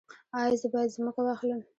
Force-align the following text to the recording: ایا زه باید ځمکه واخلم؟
ایا 0.37 0.53
زه 0.61 0.67
باید 0.73 0.93
ځمکه 0.95 1.21
واخلم؟ 1.23 1.61